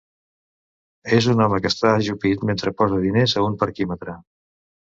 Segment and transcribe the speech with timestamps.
[1.17, 4.21] És un home que està ajupit mentre posa diners a un parquímetre.